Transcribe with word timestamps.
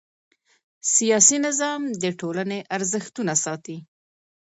سیاسي 0.95 1.37
نظام 1.47 1.81
د 2.01 2.03
ټولنې 2.19 2.59
ارزښتونه 2.75 3.33
ساتي 3.43 3.77